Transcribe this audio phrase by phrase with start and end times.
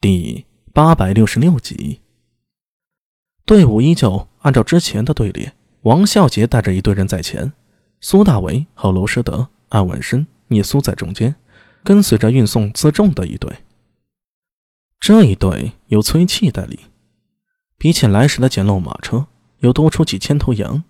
[0.00, 2.00] 第八百六十六集，
[3.44, 5.52] 队伍依旧按照之前的队列。
[5.80, 7.52] 王孝杰带着一队人在前，
[8.00, 11.34] 苏大为和娄师德、安文生、聂苏在中间，
[11.82, 13.52] 跟随着运送辎重的一队。
[15.00, 16.78] 这一队由崔器带领，
[17.76, 19.26] 比起来时的简陋马车，
[19.58, 20.84] 又多出几千头羊。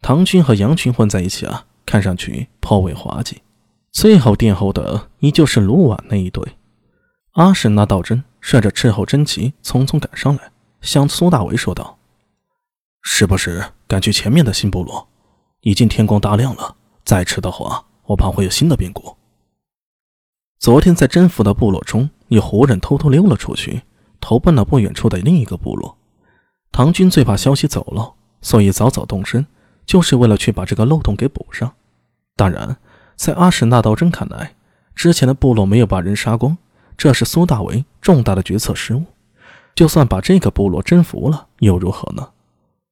[0.00, 3.42] 唐军和羊群混在一起啊，看上去颇为滑稽。
[3.90, 6.46] 最后殿后的依旧是卢绾那一队。
[7.32, 8.24] 阿史那道真。
[8.44, 11.96] 率着斥候真骑匆匆赶上来，向苏大为说道
[13.02, 15.06] ：“是不是赶去前面的新部落？
[15.60, 16.74] 已经天光大亮了，
[17.04, 19.16] 再迟的话，我怕会有新的变故。”
[20.58, 23.82] 昨天在征服的部落中，有胡人偷偷溜了出去，
[24.20, 25.96] 投奔了不远处的另一个部落。
[26.72, 29.46] 唐军最怕消息走漏，所以早早动身，
[29.86, 31.72] 就是为了去把这个漏洞给补上。
[32.34, 32.76] 当然，
[33.14, 34.56] 在阿史那道真看来，
[34.96, 36.58] 之前的部落没有把人杀光。
[37.02, 39.02] 这是苏大为重大的决策失误。
[39.74, 42.28] 就算把这个部落征服了，又如何呢？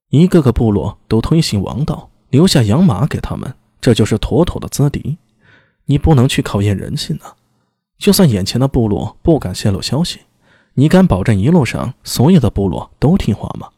[0.08, 5.16] 一个个部落都推行王道，留下养马给他们，这就是妥妥的资敌。
[5.84, 7.36] 你不能去考验人性啊！
[7.98, 10.22] 就算眼前的部落不敢泄露消息，
[10.74, 13.68] 你敢保证一路上所有的部落都听话吗？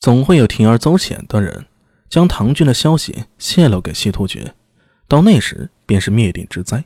[0.00, 1.66] 总会有铤而走险的人，
[2.08, 4.54] 将唐军的消息泄露给西突厥，
[5.06, 6.82] 到那时便是灭顶之灾。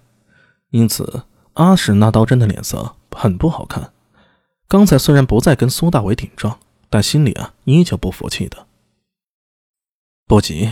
[0.70, 1.22] 因此。
[1.58, 3.92] 阿史那道真的脸色很不好看。
[4.68, 8.66] 刚才虽然不再跟苏大伟顶撞，但心里啊依旧不服气的。
[10.24, 10.70] 不急，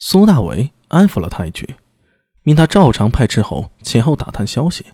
[0.00, 1.76] 苏大伟安抚了他一句，
[2.42, 4.86] 命他照常派斥候前后打探消息。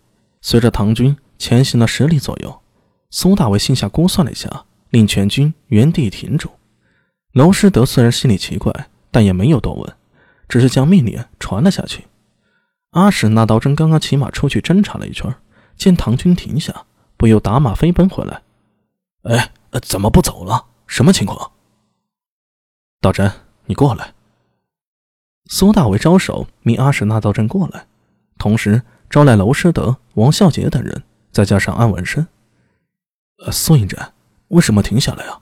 [0.42, 2.60] 随着唐军前行了十里左右，
[3.10, 6.50] 苏大伟心下估算了一下，令全军原地停住。
[7.32, 9.96] 娄师德虽然心里奇怪，但也没有多问，
[10.48, 12.04] 只是将命令传了下去。
[12.90, 15.32] 阿史那道真刚刚骑马出去侦查了一圈，
[15.76, 18.42] 见唐军停下，不由打马飞奔回来。
[19.22, 20.66] 哎，怎么不走了？
[20.86, 21.52] 什么情况？
[23.00, 23.32] 道真，
[23.66, 24.14] 你过来。
[25.46, 27.86] 苏大为招手，命阿史那道真过来，
[28.38, 32.26] 同时招来娄师德、王孝杰等人，再加上安文生。
[33.44, 34.12] 呃，苏营长，
[34.48, 35.40] 为什么停下来啊？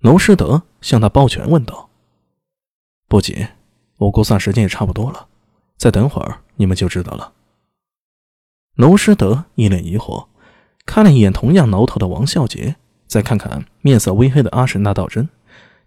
[0.00, 1.88] 娄师德向他抱拳问道。
[3.06, 3.46] 不急，
[3.98, 5.28] 我估算时间也差不多了。
[5.76, 7.32] 再等会儿，你们就知道了。
[8.76, 10.26] 娄师德一脸疑惑，
[10.84, 12.76] 看了一眼同样挠头的王孝杰，
[13.06, 15.28] 再看看面色微黑的阿神那道真，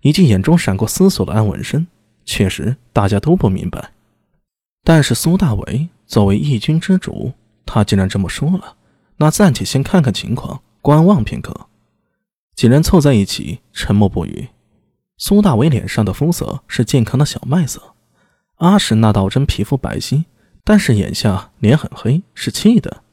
[0.01, 1.87] 以及眼中闪过思索的安文生，
[2.25, 3.91] 确实大家都不明白。
[4.83, 7.33] 但是苏大伟作为义军之主，
[7.65, 8.77] 他既然这么说了，
[9.17, 11.67] 那暂且先看看情况，观望片刻。
[12.55, 14.47] 几人凑在一起，沉默不语。
[15.17, 17.95] 苏大伟脸上的肤色是健康的小麦色。
[18.57, 20.25] 阿史那道真皮肤白皙，
[20.63, 23.03] 但是眼下脸很黑，是气的。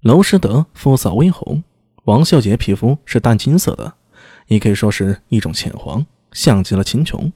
[0.00, 1.62] 娄师德肤色微红，
[2.04, 3.94] 王秀杰皮肤是淡金色的，
[4.48, 7.32] 也可以说是一种浅黄，像极了秦琼。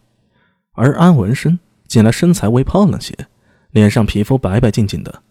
[0.72, 3.16] 而安文生见来身材微胖了些，
[3.70, 5.22] 脸上皮肤白白净净的。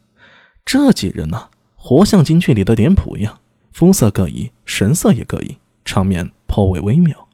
[0.63, 3.39] 这几人呢，活像京剧里的脸谱一样，
[3.73, 7.27] 肤色各异，神色也各异，场面颇为微妙。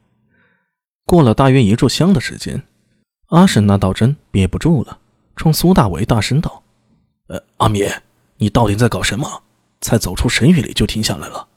[1.06, 2.64] 过了大约一炷香的时间。
[3.32, 4.98] 阿史那道真憋不住了，
[5.36, 6.62] 冲苏大为大声道
[7.28, 7.82] ：“呃，阿弥，
[8.36, 9.42] 你到底在搞什么？
[9.80, 11.48] 才走出神域里就停下来了，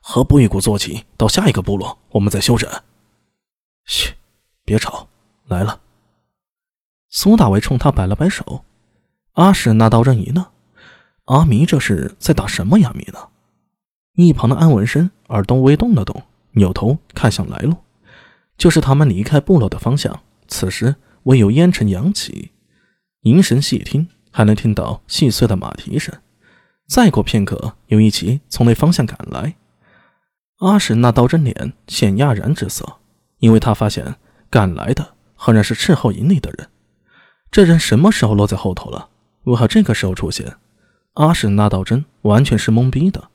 [0.00, 2.70] 何不一鼓作气到下一个部落，我们再休整？”
[3.84, 4.14] 嘘，
[4.64, 5.08] 别吵，
[5.48, 5.80] 来了。
[7.08, 8.64] 苏大为冲他摆了摆手。
[9.32, 10.46] 阿史那道真一愣
[11.26, 13.18] ：“阿弥这是在打什么哑谜呢？”
[14.14, 16.22] 一旁的安文生耳朵微动了动，
[16.52, 17.74] 扭头看向来路，
[18.56, 20.20] 就是他们离开部落的方向。
[20.46, 20.94] 此时。
[21.24, 22.52] 唯有烟尘扬起，
[23.22, 26.14] 凝神细听，还能听到细碎的马蹄声。
[26.86, 29.56] 再过片刻，有一骑从那方向赶来。
[30.58, 32.98] 阿史那刀真脸显讶然之色，
[33.38, 34.16] 因为他发现
[34.48, 36.68] 赶来的赫然是斥候营里的人。
[37.50, 39.08] 这人什么时候落在后头了？
[39.44, 40.56] 为何这个时候出现？
[41.14, 43.30] 阿史那道真完全是懵逼的。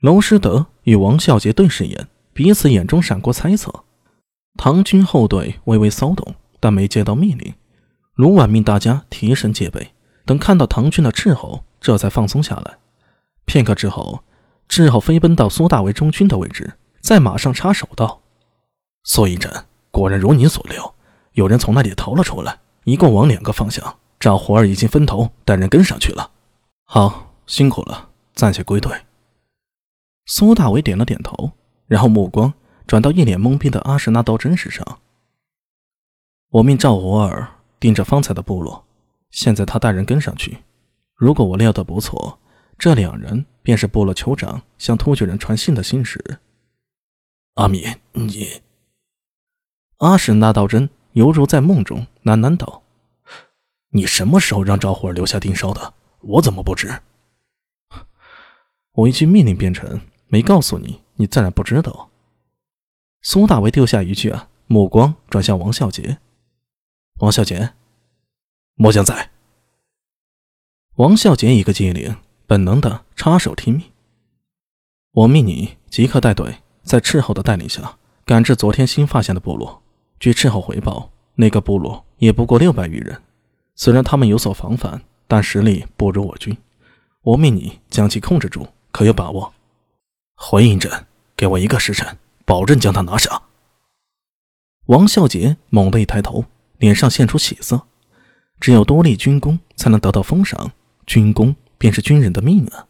[0.00, 3.84] 娄师德与王孝杰对视一眼，彼此眼中闪过猜测。
[4.56, 6.34] 唐军后队微微骚动。
[6.64, 7.52] 但没接到命令，
[8.14, 9.92] 卢绾命大家提神戒备，
[10.24, 12.78] 等看到唐军的斥候，这才放松下来。
[13.44, 14.24] 片刻之后，
[14.66, 16.72] 斥候飞奔到苏大为中军的位置，
[17.02, 18.22] 在马上插手道
[19.04, 19.52] ：“苏一真，
[19.90, 20.94] 果然如你所料，
[21.32, 23.96] 有人从那里逃了出来，一共往两个方向。
[24.18, 26.30] 赵虎儿已经分头带人跟上去了。
[26.86, 28.90] 好，辛苦了，暂且归队。”
[30.24, 31.52] 苏大为点了点头，
[31.86, 32.54] 然后目光
[32.86, 35.00] 转到一脸懵逼的阿什纳道真身上。
[36.54, 37.48] 我命赵胡儿
[37.80, 38.84] 盯着方才的部落，
[39.32, 40.58] 现在他带人跟上去。
[41.16, 42.38] 如果我料得不错，
[42.78, 46.38] 这两人便是部落酋长向突厥人传信的信使。
[47.54, 48.62] 阿米，你……
[49.96, 52.84] 阿史那道真犹如在梦中喃喃道
[53.90, 55.94] ：“你什么时候让赵虎儿留下盯梢的？
[56.20, 57.00] 我怎么不知？
[58.92, 62.10] 我一句命令便成，没告诉你，你自然不知道。”
[63.22, 66.18] 苏大为丢下一句啊，目光转向王孝杰。
[67.20, 67.72] 王孝杰，
[68.74, 69.30] 末将在。
[70.96, 73.84] 王孝杰一个机灵，本能的插手听命。
[75.12, 79.80] 我命你即刻带队，在斥候的带领下赶至昨天新发现的部落。
[80.18, 83.22] 据斥候回报，那个部落也不过六百余人，
[83.76, 86.56] 虽然他们有所防范，但实力不如我军。
[87.22, 89.54] 我命你将其控制住，可有把握？
[90.34, 91.06] 回营阵，
[91.36, 93.40] 给我一个时辰，保证将他拿下。
[94.86, 96.44] 王孝杰猛地一抬头。
[96.84, 97.80] 脸上现出喜色，
[98.60, 100.70] 只有多立军功才能得到封赏，
[101.06, 102.84] 军功便是军人的命啊。